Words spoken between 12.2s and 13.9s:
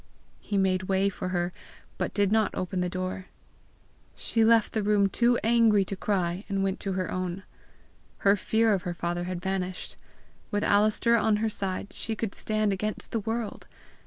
stand against the world!